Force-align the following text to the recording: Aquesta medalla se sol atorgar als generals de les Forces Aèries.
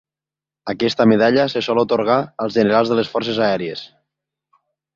Aquesta 0.71 1.05
medalla 1.11 1.45
se 1.55 1.63
sol 1.67 1.83
atorgar 1.83 2.17
als 2.47 2.57
generals 2.61 2.93
de 2.93 2.99
les 3.01 3.13
Forces 3.17 3.43
Aèries. 3.51 3.87